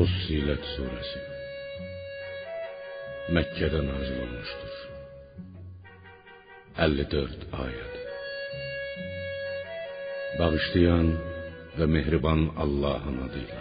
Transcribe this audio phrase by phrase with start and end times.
[0.00, 1.20] Fussilet suresi
[3.34, 4.74] Mekke'de nazil olmuştur.
[6.78, 7.30] 54
[7.62, 7.94] ayet.
[10.38, 11.14] Bağışlayan
[11.78, 13.60] ve mehriban Allah'ın adıyla.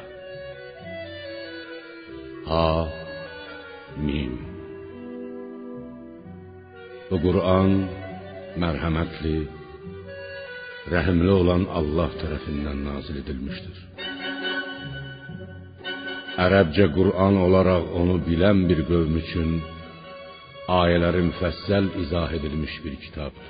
[2.45, 2.89] Ha
[3.97, 4.39] Mim
[7.11, 7.71] Bu Kur'an
[8.55, 9.37] merhametli,
[10.93, 13.77] rəhimli olan Allah tərəfindən nazil edilmişdir.
[16.45, 19.49] Ərəbcə Qur'an olaraq onu bilən bir qövm üçün
[20.81, 23.47] ayələri müfəssəl izah edilmiş bir kitabdır.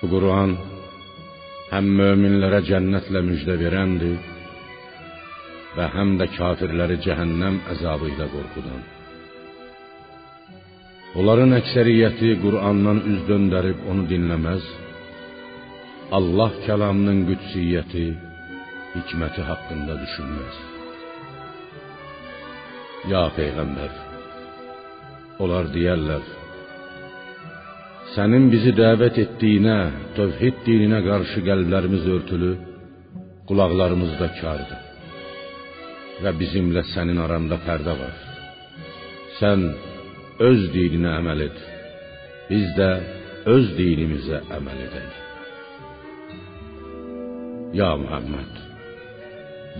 [0.00, 0.54] Bu Qur'an
[1.72, 4.16] həm möminlərə cənnətlə müjdə verəndir
[5.76, 8.82] və həm də kafirləri cəhənnəm əzabı ilə qorxudan.
[11.20, 14.66] Onların əksəriyyəti Qur'andan üz döndərib onu dinləməz,
[16.18, 18.08] Allah kəlamının qüdsiyyəti,
[18.96, 20.69] hikməti haqqında düşünməz.
[23.08, 23.92] Ya peyğəmbər,
[25.40, 26.24] onlar deyərlər:
[28.12, 29.76] Sənin bizi dəvət etdiyinə,
[30.18, 32.50] tövhid dininə qarşı qəlblərimiz örtülü,
[33.48, 34.84] qulaqlarımız da kardır.
[36.20, 38.20] Və bizimlə sənin aranda pərdə var.
[39.38, 39.64] Sən
[40.50, 41.58] öz dininə əməl et.
[42.52, 42.92] Biz də
[43.56, 45.18] öz dinimizə əməl edək.
[47.80, 48.64] Ya Muhammed,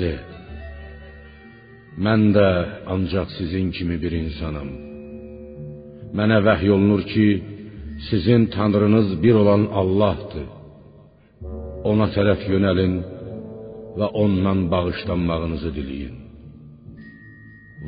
[0.01, 0.15] de.
[1.99, 2.49] Mən də
[2.95, 4.69] ancaq sizin kimi bir insanam.
[6.19, 7.27] Mənə vəhy olunur ki,
[8.09, 10.49] sizin tanrınız bir olan Allahdır.
[11.91, 12.95] Ona tərəf yönəlin
[13.99, 16.17] və ondan bağışlanmağınızı diləyin.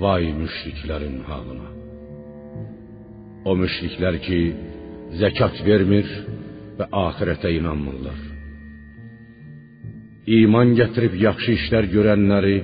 [0.03, 1.69] Vay müşriklərin halına.
[3.45, 4.41] O müşriklər ki,
[5.21, 6.09] zəkat vermir
[6.79, 8.21] və axirətə inanmırlar.
[10.39, 12.57] İman gətirib yaxşı işlər görənləri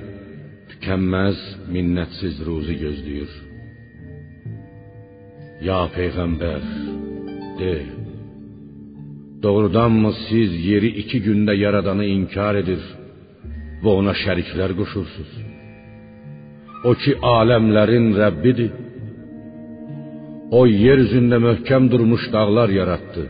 [0.79, 1.39] tükənməz,
[1.73, 3.31] minnətsiz ruzi gözləyir.
[5.67, 6.63] Ya peyğəmbər,
[7.59, 7.75] de.
[9.43, 12.81] Doğrudanmı siz yeri iki gündə yaradanı inkar edir
[13.83, 15.33] və ona şəriklər qoşursunuz?
[16.87, 18.71] O ki aləmlərin Rəbbidir.
[20.51, 23.25] O yer üzündə möhkəm durmuş dağlar yaratdı.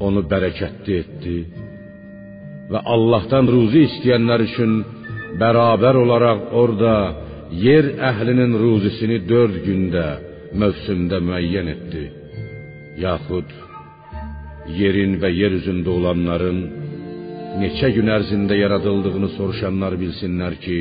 [0.00, 1.38] Onu bərəkətli etdi
[2.72, 4.72] və Allahdan ruzi istəyənlər üçün
[5.40, 6.94] bərabər olaraq orada
[7.50, 10.06] yer əhlinin ruzisini dörd gündə,
[10.60, 12.04] mövsümdə müəyyən etdi.
[13.04, 13.52] Yaxud
[14.78, 16.58] yerin və yer üzündə olanların
[17.60, 20.78] neçə gün ərzində yaradıldığını soruşanlar bilsinlər ki,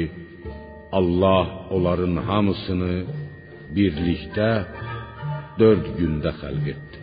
[0.99, 2.93] Allah onların hamısını
[3.75, 4.49] birlikdə
[5.59, 6.99] dörd gündə xəlq etdi.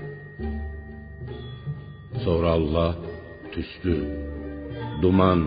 [2.25, 2.91] Sonra Allah
[3.53, 3.97] tüstü,
[5.03, 5.41] duman,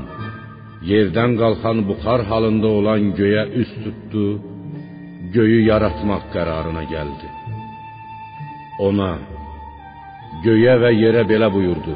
[0.91, 4.25] yerdən qalxan buxar halında olan göyə üst tutdu,
[5.35, 7.29] göyü yaratmaq qərarına gəldi.
[8.87, 9.13] Ona,
[10.45, 11.95] göyə və yerə belə buyurdu: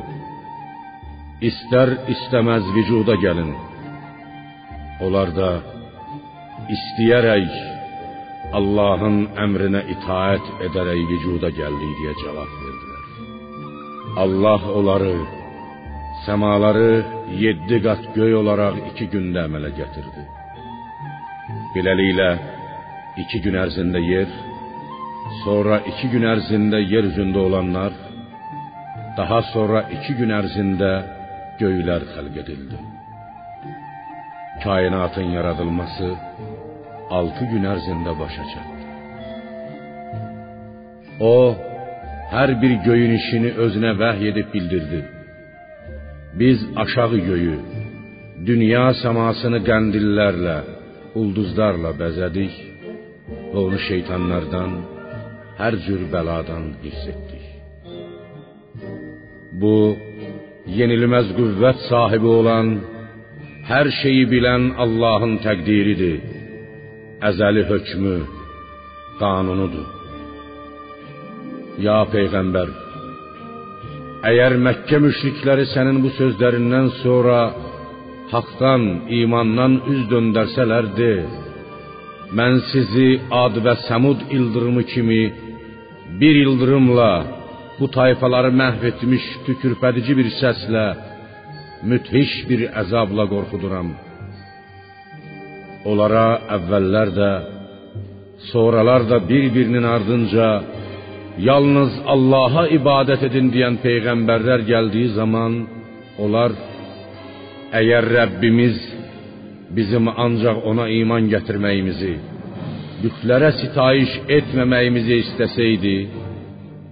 [1.50, 3.52] İstər istəməz vücuda gəlin.
[5.06, 5.50] Onlar da
[6.76, 7.54] istəyərək
[8.60, 13.06] Allahın əmrinə itaət edərək vücuda gəldik deyə cavab verdilər.
[14.24, 15.14] Allah onları
[16.26, 16.92] səmaları
[17.44, 20.24] yeddi qat göy olaraq iki gündə əmələ gətirdi.
[21.74, 22.30] Beləliklə,
[23.24, 24.30] iki gün ərzində yer,
[25.44, 27.94] sonra iki gün ərzində yer üzündə olanlar,
[29.18, 30.92] daha sonra iki gün ərzində
[31.62, 32.78] göylər xəlq edildi.
[34.64, 36.12] Kainatın yaradılması
[37.18, 38.78] altı gün ərzində başa çatdı.
[41.32, 41.34] O,
[42.36, 45.02] hər bir göyün işini özünə vəhy edib bildirdi.
[46.40, 47.58] Biz aşağı göyü,
[48.50, 50.58] dünya səmasını qəndillərlə,
[51.20, 52.54] ulduzlarla bəzədik
[53.52, 54.72] və onu şeytanlardan,
[55.60, 57.48] hər cür bəladan hifz etdik.
[59.62, 59.76] Bu
[60.78, 62.70] yenilməz qüvvət sahibi olan,
[63.72, 66.22] hər şeyi bilən Allahın təqdiridir.
[67.30, 68.16] Əzəli hökmü,
[69.20, 69.90] qanunudur.
[71.86, 72.72] Ya peyğəmbər,
[74.22, 77.38] Əgər Məkkə müşrikləri sənin bu sözlərindən sonra
[78.30, 78.84] haqdan,
[79.18, 81.14] imandan üz döndərsələr de,
[82.38, 85.22] mən sizi Ad və Səmud ildırımı kimi
[86.22, 87.12] bir ildırımla
[87.80, 90.86] bu tayfaları məhv etmiş tükürpədici bir səslə
[91.90, 93.90] müthiş bir əzabla qorxuduram.
[95.90, 96.28] Onlara
[96.60, 97.32] əvvəllər də,
[98.52, 100.48] sonralar da bir-birinin ardınca
[101.40, 105.62] yalnız Allah'a ibadət edin deyən peyğəmbərlər gəldiyi zaman
[106.20, 106.56] onlar
[107.80, 108.80] əgər Rəbbimiz
[109.76, 112.16] bizim ancaq ona iman gətirməyimizi,
[113.04, 115.96] bütlərə sitayiş etməməyimizi istəsəydi,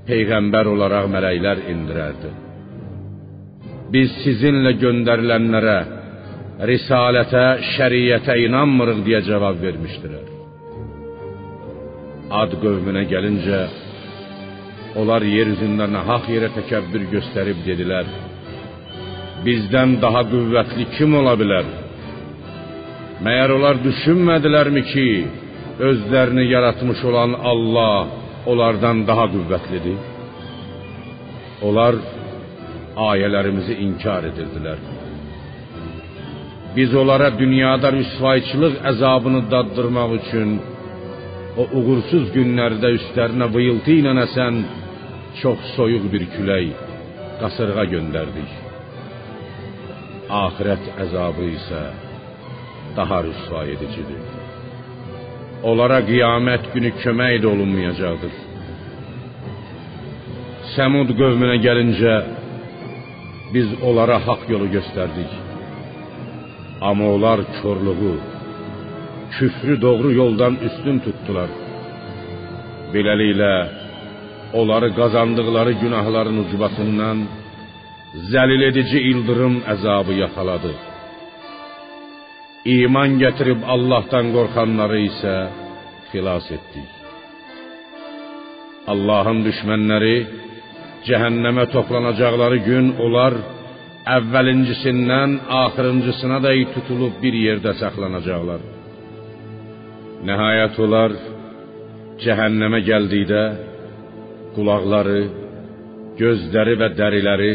[0.08, 2.32] peyğəmbər olaraq mələklər indirərdi.
[3.94, 5.78] Biz sizinlə göndərilənlərə,
[6.70, 10.26] risalətə, şəriətə inanmırıq deyə cavab vermişdilər.
[12.40, 13.62] Ad qövmünə gəlincə,
[14.98, 18.08] onlar yer üzündə nahaq yerə təkəbbür göstərib dedilər:
[19.46, 21.68] Bizdən daha qüvvətli kim ola bilər?
[23.26, 25.08] Məyər onlar düşünmədilərmi ki,
[25.90, 28.08] özlərini yaratmış olan Allah
[28.52, 30.00] onlardan daha qüvvətlidir?
[31.68, 32.00] Onlar
[33.10, 34.80] ayələrimizi inkar edirdilər.
[36.76, 40.50] Biz onlara dünyada rüsvayçılıq əzabını daddırmaq üçün
[41.60, 44.60] o uğursuz günlərdə üstlərinə vıyıltı ilə əsən
[45.42, 46.70] çox soyuq bir külək,
[47.42, 48.54] qasırğa göndərdik.
[50.44, 51.82] Axirət əzabı isə
[52.98, 54.24] daha rüsva edicidir.
[55.70, 58.36] Onlara qiyamət günü kömək də olunmayacaqdır.
[60.76, 62.16] Səmud qövmünə gəlincə
[63.54, 65.32] biz onlara haqq yolu göstərdik.
[66.88, 68.14] Amma onlar körlüğü,
[69.36, 71.50] küfrü doğru yoldan üstün tutdular.
[72.94, 73.54] Beləliklə
[74.60, 77.18] onları qazandıqları günahların ucbatından
[78.32, 80.74] zəlil edici ildırım əzabı yaxaladı.
[82.78, 85.36] İman gətirib Allahdan qorxanları isə
[86.12, 86.90] xilas etdik.
[88.94, 90.18] Allahın düşmənləri
[91.08, 93.38] cəhənnəmə toplanacaqları gün onlar
[94.18, 98.79] əvvəlincisindən axırıncısına da tutulub bir yerdə saxlanacaqlar.
[100.28, 101.14] Nəhayət onlar
[102.20, 103.44] cəhənnəmə gəldikdə
[104.56, 105.20] qulaqları,
[106.20, 107.52] gözləri və dəriləri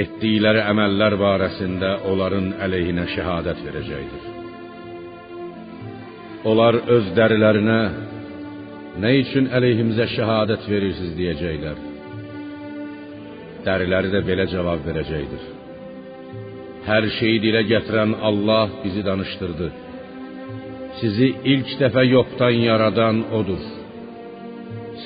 [0.00, 4.24] etdikləri əməllər barəsində onların əleyhinə şəhadət verəcəkdir.
[6.48, 7.80] Onlar öz dərilərinə
[9.04, 11.84] nə üçün əleyhimizə şəhadət verirsiniz deyəcəklər.
[13.68, 15.44] Dəriləri də belə cavab verəcəkdir.
[16.88, 19.89] Hər şeyi dilə gətirən Allah bizi danışdırdı.
[20.98, 23.62] Sizi ilk dəfə yoxdan yaradan odur.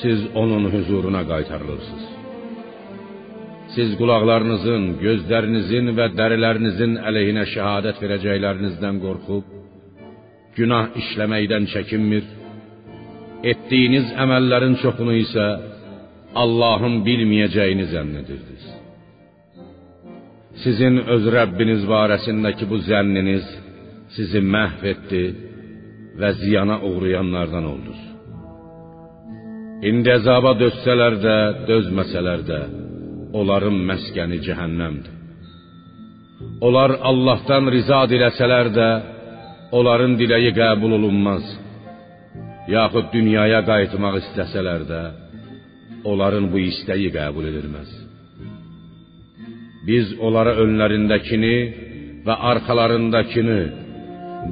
[0.01, 2.07] Siz onun huzuruna qaytarılırsınız.
[3.75, 9.45] Siz qulaqlarınızın, gözlərinizin və dərilərinizin əleyhinə şəhadət verəcəklərinizdən qorxub
[10.59, 12.25] günah işləməkdən çəkinmir.
[13.51, 15.47] Etdiyiniz əməllərin çoxunu isə
[16.43, 18.65] Allahın bilməyəcəyini zənn edirdiniz.
[20.63, 23.47] Sizin öz Rəbbiniz barəsindəki bu zənniniz
[24.17, 25.25] sizi məhv etdi
[26.21, 28.03] və ziyana uğrayanlardan oldunuz.
[29.89, 31.37] İndi əzaba dözsələr də,
[31.71, 32.61] dözməsələr də,
[33.41, 35.13] onların məskəni cəhənnəmdir.
[36.67, 38.89] Onlar Allahdan riza diləsələr də,
[39.79, 41.45] onların diləyi qəbul olunmaz.
[42.77, 45.03] Yaxud dünyaya qayıtmaq istəsələr də,
[46.11, 47.91] onların bu istəyi qəbul edilməz.
[49.89, 51.57] Biz onlara önlərindəkini
[52.25, 53.61] və arxalarındakını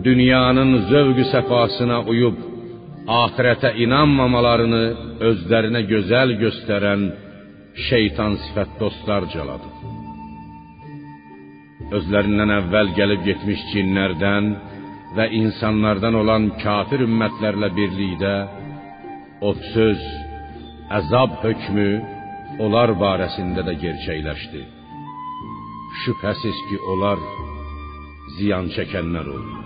[0.04, 2.38] dünyanın zövqü səfasına uyub
[3.22, 4.82] axirətə inanmamalarını
[5.28, 7.06] özlərinə gözəl göstərən
[7.88, 9.70] şeytan sifət dostlar caladı.
[11.98, 14.52] Özlərindən əvvəl gəlib getmiş cinlərdən
[15.16, 18.34] və insanlardan olan kafir ümmətlərlə birlikdə
[19.48, 20.04] o söz,
[20.98, 21.88] əzab hökmü
[22.64, 24.62] onlar barəsində də gerçəkləşdi.
[26.04, 27.18] Şübhəsiz ki, onlar
[28.38, 29.61] ziyan çəkənlər oldular.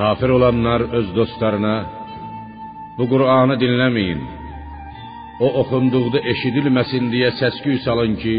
[0.00, 1.76] Kafir olanlar öz dostlarına
[2.98, 4.20] bu Qur'anı dinləməyin.
[5.44, 8.36] O oxunduqda eşidilməsin deyə səsküy salın ki,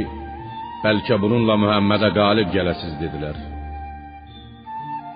[0.83, 3.37] bəlkə bununla Muhammedə qalib gələsiz dedilər.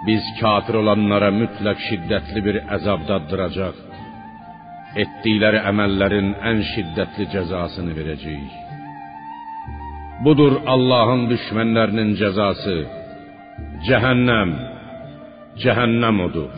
[0.08, 3.82] Biz kafir olanlara mütləq şiddətli bir əzab daddıracaq.
[5.04, 8.54] Etdikləri əməllərin ən şiddətli cəzasını verəcəyik.
[10.26, 12.78] Budur Allahın düşmənlərinin cəzası.
[13.90, 14.56] Cəhənnəm
[15.64, 16.52] cəhənnəm odur.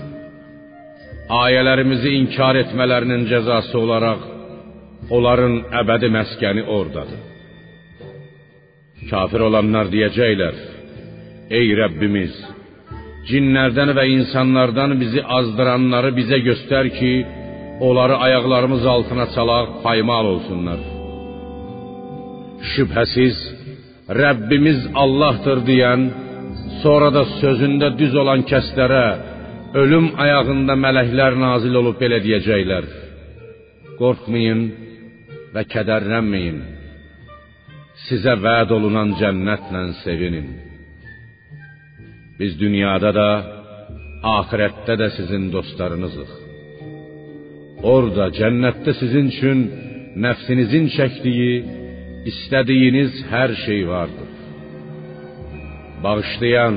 [1.44, 4.22] Ayələrimizi inkar etmələrinin cəzası olaraq
[5.18, 7.24] onların əbədi məskəni ordadır.
[9.12, 10.56] Kafir olanlar deyəcəklər:
[11.60, 12.34] Ey Rəbbimiz,
[13.30, 17.14] cinlərdən və insanlardan bizi azdıranları bizə göstər ki,
[17.88, 20.80] onları ayaqlarımız altına çalaq, paymal olsunlar.
[22.74, 23.38] Şübhəsiz
[24.22, 26.08] Rəbbimiz Allahdır deyən
[26.84, 29.06] Sonra da sözündə düz olan kəslərə
[29.82, 32.88] ölüm ayağında mələklər nazil olub belə deyəcəklər:
[34.00, 34.64] Qorxmayın
[35.56, 36.60] və kədərlənməyin.
[38.08, 40.50] Sizə vəd olunan cənnətlə sevinin.
[42.40, 43.30] Biz dünyada da,
[44.36, 46.32] ahirette de sizin dostlarınızıq.
[47.94, 49.60] Orada, cənnətdə sizin üçün
[50.24, 51.54] nəfsinizin çəkdiyi,
[52.32, 54.27] istədiyiniz hər şey vardır.
[56.04, 56.76] Bağışlayan,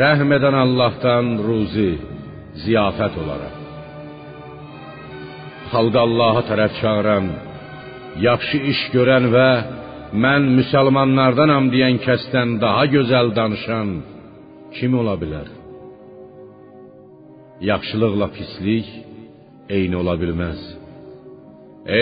[0.00, 1.92] rəhm edən Allahdan ruzi,
[2.64, 3.54] ziyafət olaraq.
[5.70, 7.26] Xalqı Allaha tərəf çağıran,
[8.28, 9.50] yaxşı iş görən və
[10.24, 13.88] mən müsəlmanlardanam deyən kəsdən daha gözəl danışan
[14.76, 15.48] kim ola bilər?
[17.70, 18.88] Yaxşılıqla pislik
[19.76, 20.60] eyni ola bilməz.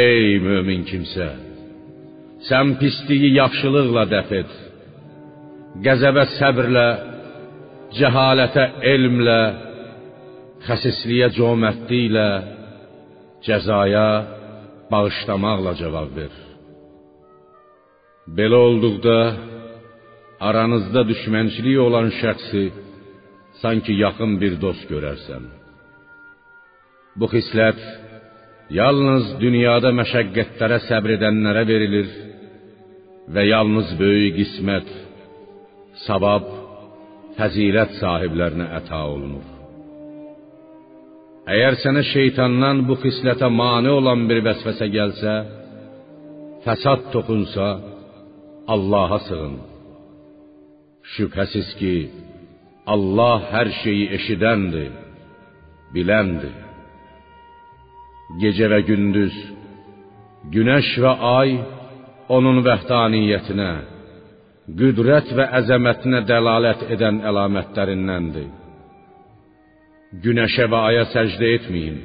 [0.02, 1.28] Ey mömin kimsə,
[2.48, 4.52] sən pisliyi yaxşılıqla dəf et.
[5.82, 6.86] Qəzəbə səbrlə,
[7.98, 9.40] cəhalətə elmlə,
[10.66, 12.28] xəsisliyə cömərtliklə,
[13.42, 14.06] cəzaya
[14.92, 16.34] bağışlamaqla cavab ver.
[18.36, 19.18] Belə olduqda
[20.48, 22.64] aranızda düşmənçilik olan şəxsi
[23.62, 25.42] sanki yaxın bir dost görərsən.
[27.18, 27.82] Bu xislət
[28.78, 32.08] yalnız dünyada məşəqqətlərə səbr edənlərə verilir
[33.34, 34.88] və yalnız böyük qismət,
[36.02, 36.46] savab,
[37.38, 39.46] fəzilət sahiblərinə əta olunur.
[41.54, 45.34] Əgər sənə şeytandan bu xislətə mane olan bir vəsvəsə gəlsə,
[46.64, 47.68] fəsad toxunsa,
[48.74, 49.56] Allaha sığın.
[51.14, 51.94] Şübhəsiz ki,
[52.94, 54.92] Allah hər şeyi eşidəndir,
[55.94, 56.54] biləndir.
[58.40, 59.34] Gecə və gündüz,
[60.54, 61.50] günəş və ay
[62.36, 63.72] onun vəhdaniyyətinə,
[64.68, 68.48] qüdrət və əzəmətinə dəlalət edən əlamətlərindəndir.
[70.24, 71.98] Günəşə və aya səcdə etməyin.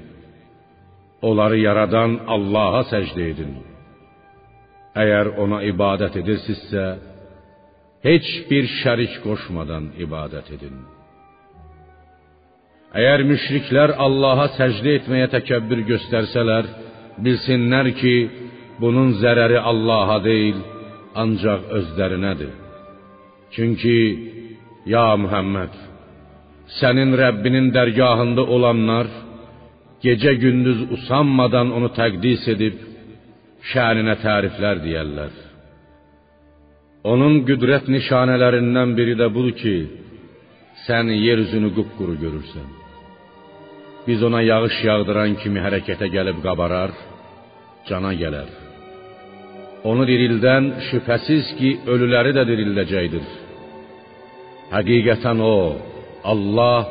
[1.23, 3.53] Onları yaradan Allaha səcdə edin.
[4.99, 6.85] Əgər ona ibadət edirsinizsə,
[8.03, 10.79] heç bir şərik qoşmadan ibadət edin.
[12.89, 16.69] Əgər müşriklər Allaha səcdə etməyə təkəbbür göstərsələr,
[17.23, 18.15] bilsinlər ki,
[18.81, 20.63] bunun zərəri Allaha deyil,
[21.15, 22.53] ancaq özlərinədir.
[23.53, 23.97] Çünki
[24.93, 25.73] ya Muhammed,
[26.79, 29.07] sənin Rəbbinin dərgahında olanlar
[30.05, 32.77] gecə gündüz usanmadan onu təqdis edib
[33.71, 35.33] şəninə təriflər deyərlər.
[37.11, 39.75] Onun qüdrət nişanələrindən biri də budur ki,
[40.85, 42.67] sən yer üzünü qupquru görürsən.
[44.07, 46.91] Biz ona yağış yağdıran kimi hərəkətə gəlib qabarar,
[47.87, 48.58] cana gələr.
[49.87, 53.27] Onu dirildən şübhəsiz ki, ölüləri də dirildəcəkdir.
[54.73, 55.55] Həqiqətən o,
[56.31, 56.89] Allah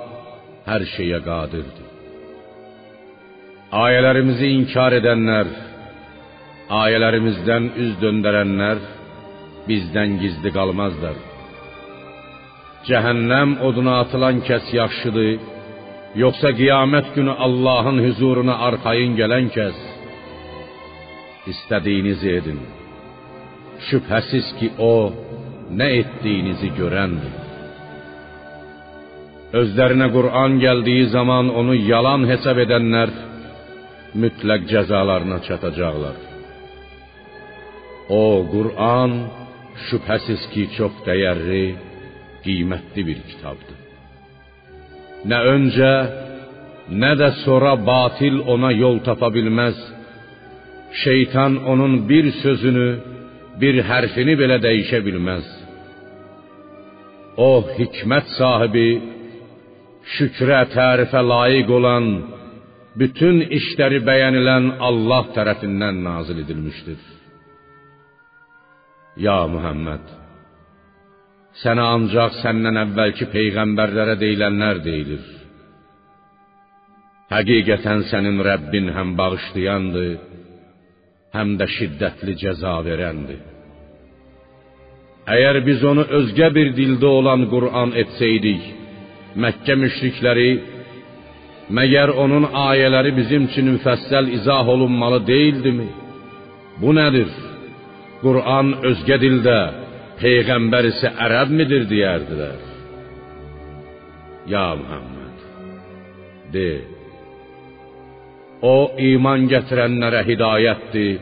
[0.69, 1.87] hər şeyə qadirdir.
[3.85, 5.51] Ayələrimizi inkar edənlər,
[6.83, 8.81] ayələrimizdən üz döndərənlər
[9.69, 11.21] bizdən gizli qalmazlar.
[12.89, 15.31] Cəhənnəm oduna atılan kəs yaxşıdır,
[16.23, 19.88] yoxsa qiyamət günü Allahın huzuruna arxayın gələn kəs?
[21.47, 22.61] İstədiyinizi edin.
[23.89, 24.95] Şübhəsiz ki, o
[25.79, 27.35] nə etdiyinizi görəndir.
[29.61, 33.11] Özlərinə Qur'an gəldiyi zaman onu yalan hesab edənlər
[34.23, 36.17] mütləq cəzalarına çatacaqlar.
[38.21, 39.13] O Qur'an
[39.89, 41.67] şübhəsiz ki, çox dəyərli,
[42.45, 43.79] qiymətli bir kitabdır.
[45.31, 45.93] Nə öncə,
[47.03, 49.79] nə də sonra batil ona yol tapa bilməz.
[50.93, 52.89] Şeytan onun bir sözünü,
[53.61, 55.47] bir hərfini belə dəyişə bilməz.
[57.37, 58.89] O hikmət sahibi,
[60.15, 62.07] şükrə, tərifə layiq olan,
[63.01, 67.01] bütün işləri bəyənilən Allah tərəfindən nazil edilmişdir.
[69.27, 70.07] Ya Muhammed,
[71.63, 75.25] sənə ancaq səndən əvvəlki peyğəmbərlərə deyilənlər deyilir.
[77.35, 80.13] Həqiqətən sənin Rəbbin həm bağışlayandır,
[81.39, 83.41] həm də şiddətli cəza verəndir.
[85.29, 88.65] Əgər biz onu özgə bir dildə olan Qur'an etsəydik,
[89.43, 90.51] Məkkə müşrikləri
[91.79, 95.89] məgər onun ayələri bizim üçün müfəssəl izah olunmalı deyildimi?
[96.81, 97.29] Bu nədir?
[98.23, 99.59] Qur'an özgə dildə,
[100.23, 102.59] peyğəmbər isə ərəbmidir deyərdilər.
[104.55, 105.45] Ya Muhammed,
[106.55, 106.69] de,
[108.63, 111.19] o iman gətirənlərə hidayətdir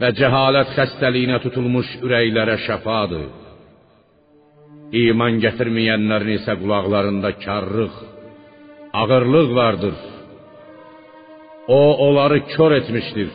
[0.00, 3.26] və cəhalət xəstəliyinə tutulmuş ürəklərə şəfadır.
[5.04, 7.96] İman gətirməyənlərin isə qulaqlarında karlıq,
[9.00, 9.98] ağırlıq vardır.
[11.68, 13.30] O onları kör etmişdir.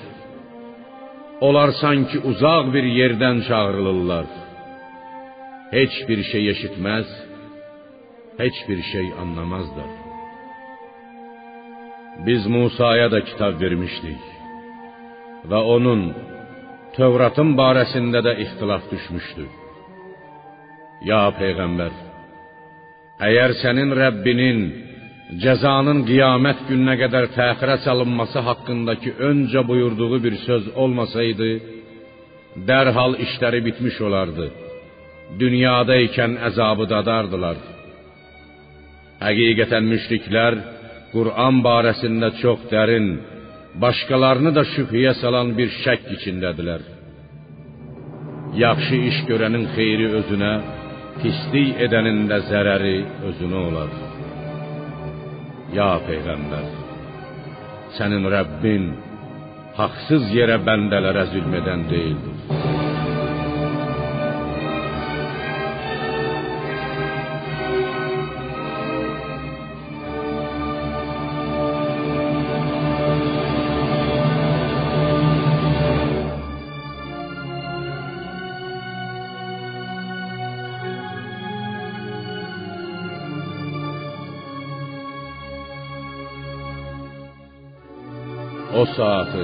[1.41, 4.27] Onlar sanki uzaq bir yerdən çağırılırlar.
[5.71, 7.07] Heç bir şey eşitməz,
[8.37, 10.02] heç bir şey anlamazlar.
[12.17, 14.21] Biz Musaya da kitab vermişdik
[15.49, 16.01] və onun
[16.93, 19.45] Tövratın barəsində də ixtilaf düşmüşdü.
[21.09, 21.93] Ya peyğəmbər,
[23.27, 24.59] əgər sənin Rəbbinin
[25.41, 31.49] cəzanın qiyamət gününə qədər təxirə salınması haqqındakı öncə buyurduğu bir söz olmasaydı,
[32.69, 34.51] dərhal işləri bitmiş olardı.
[35.41, 37.57] Dünyada ikən əzabı dadardılar.
[39.25, 40.61] Həqiqətən müşriklər
[41.13, 43.07] Qur'an barəsində çox dərin,
[43.83, 46.81] başqalarını da şübhəyə salan bir şək içindədilər.
[48.63, 50.53] Yaxşı iş görənin xeyri özünə,
[51.21, 52.97] pislik edənin də zərəri
[53.29, 53.95] özünə olar.
[55.77, 56.69] Ya peyğəmbər,
[57.97, 58.89] sənin Rəbbin
[59.81, 62.82] haqsız yerə bəndələrə zülm edən deyildir.
[88.83, 89.43] O saatı,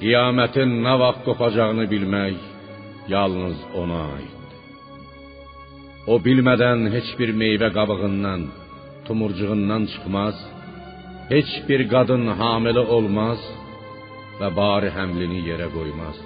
[0.00, 2.36] qiyamətin nə vaxt qopacağını bilmək
[3.14, 4.54] yalnız ona aiddir.
[6.12, 8.40] O bilmədən heç bir meyvə qabığından,
[9.06, 10.36] tumurcuğundan çıxmaz,
[11.32, 13.40] heç bir qadın hamilə olmaz
[14.40, 16.16] və bari həmlini yerə qoymaz.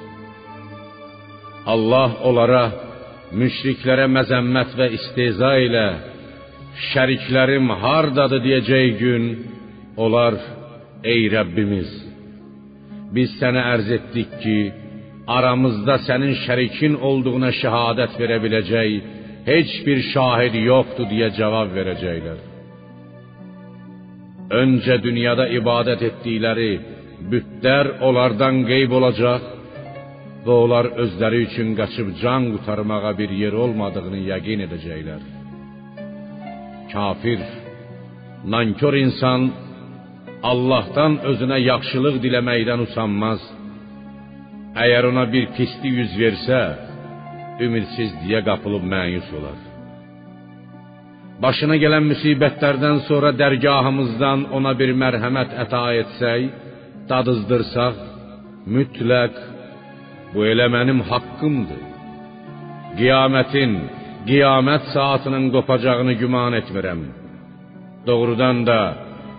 [1.72, 2.64] Allah onlara
[3.40, 5.88] müşriklərə məzəmmət və istehza ilə
[6.90, 9.28] şəriklərim hardadır deyəcək gün
[10.04, 10.40] onlar
[11.06, 11.90] Ey Rəbbimiz,
[13.14, 14.56] biz sənə ərz etdik ki,
[15.30, 18.96] aramızda sənin şərikin olduğuna şəhadət verə biləcək
[19.46, 22.40] heç bir şahid yoxdur deyə cavab verəcəklər.
[24.62, 26.72] Öncə dünyada ibadət etdikləri
[27.30, 29.46] bütlər onlardan qeyb olacaq
[30.46, 35.22] və onlar özləri üçün qaçıb can qurtarmağa bir yer olmadığını yəqin edəcəklər.
[36.90, 37.40] Kafir,
[38.54, 39.50] nankör insan
[40.42, 43.40] Allahdan özünə yaxşılıq diləməkdən usanmaz.
[44.78, 46.60] Əgər ona bir pislik yüz versə,
[47.64, 49.58] ümidsizliyə qapılıb məyus olar.
[51.42, 56.46] Başına gələn müsibətlərdən sonra dərgahımızdan ona bir mərhəmət əta etsək,
[57.10, 57.98] dadızdırsaq,
[58.74, 59.42] mütləq
[60.34, 61.82] bu elə mənim haqqımdır.
[62.98, 63.74] Qiyamətin,
[64.28, 67.02] qiyamət saatının qopacağını güman etmirəm.
[68.06, 68.80] Doğrudan da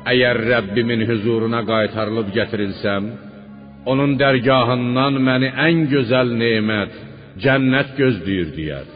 [0.08, 3.08] Əgər Rəbbimin huzuruna qaytarılıb gətirilsəm,
[3.92, 6.94] onun dərgahından məni ən gözəl nemət,
[7.44, 8.88] cənnət gözləyir deyər.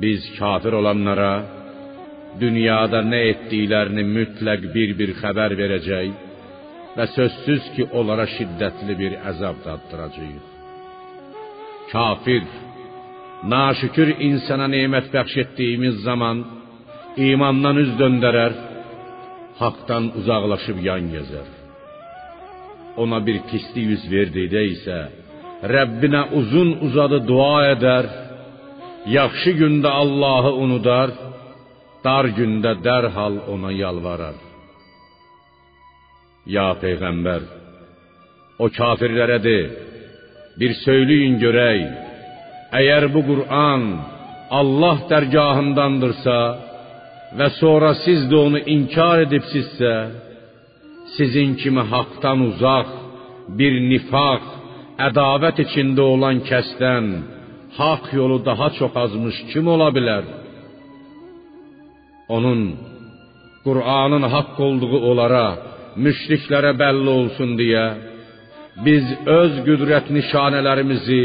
[0.00, 1.32] Biz kafir olanlara
[2.40, 6.10] dünyada nə etdiklərini mütləq bir-bir xəbər verəcək
[6.96, 10.46] və sözsüz ki, onlara şiddətli bir əzab daddıracağıq.
[11.92, 12.42] Kafir,
[13.52, 16.44] naşükür insana nemət bəxş etdiyimiz zaman
[17.28, 18.69] imandan üz döndərər
[19.60, 21.48] haqdan uzaqlaşıb yan gəzər.
[23.02, 24.98] Ona bir pislik yüz verdikdə isə
[25.74, 28.06] Rəbbinə uzun uzadı dua edər,
[29.16, 31.10] yaxşı gündə Allahı unudar,
[32.04, 34.38] dar gündə dərhal ona yalvarar.
[36.54, 37.42] Ya peyğəmbər,
[38.62, 39.58] o kafirlərə de,
[40.60, 41.84] bir söyləyin görək,
[42.80, 43.84] əgər bu Qur'an
[44.60, 46.38] Allah dərgahındandırsa,
[47.38, 49.94] və sonra siz də onu inkar edibsizsə,
[51.16, 52.88] sizin kimi haqdan uzaq
[53.58, 54.44] bir nifaq,
[55.08, 57.06] ədavət içində olan kəsdən
[57.78, 60.24] haqq yolu daha çox azmış kim ola bilər?
[62.36, 62.60] Onun
[63.66, 65.46] Qur'anın haqq olduğu onlara,
[66.04, 67.86] müşriklərə bəlli olsun deyə
[68.86, 69.04] biz
[69.40, 71.22] öz qüdrət nişanələrimizi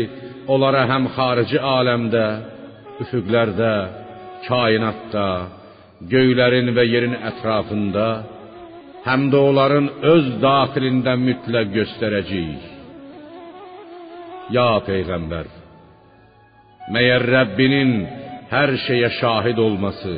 [0.53, 2.25] onlara həm xarici aləmdə,
[3.03, 3.75] üfüqlərdə,
[4.47, 5.29] kainatda,
[6.12, 8.08] göylərin və yerin ətrafında,
[9.05, 12.71] həm də onların öz daxilində mütləq göstərəcəyik.
[14.55, 15.47] Ya peyğəmbər,
[16.93, 17.93] məyər Rəbbinin
[18.51, 20.15] hər şeyə şahid olması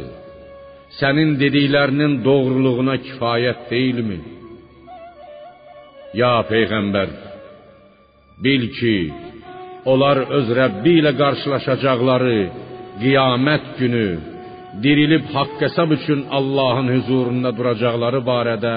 [1.00, 4.20] sənin dediklərinin doğruluğuna kifayət deyilmi?
[6.16, 7.12] Ya peyğəmbər,
[8.44, 8.98] bil ki,
[9.92, 12.40] onlar öz Rəbbi ilə qarşılaşacaqları
[13.02, 14.08] qiyamət günü
[14.84, 18.76] dirilib haqq hesab üçün Allahın huzurunda duracaqları barədə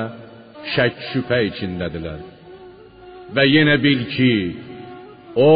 [0.75, 2.21] şək şübhə içindədirlər.
[3.35, 4.35] Və yenə bil ki,
[5.37, 5.53] o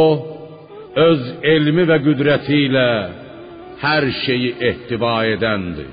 [1.09, 1.23] öz
[1.55, 2.89] elmi və qüdrəti ilə
[3.85, 5.91] her şeyi ehtiva edendir.